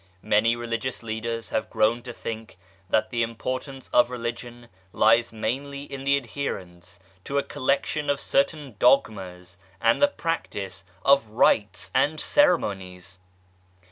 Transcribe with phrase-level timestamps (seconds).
[0.23, 2.57] Many Religious Leaders have grown to think
[2.89, 8.75] that the importance of Religion lies mainly in the adherence to a collection of certain
[8.79, 13.19] dogmas and the practice of rites and ceremonies